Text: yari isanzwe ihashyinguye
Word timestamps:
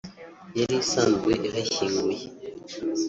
yari 0.59 0.75
isanzwe 0.83 1.31
ihashyinguye 1.47 2.25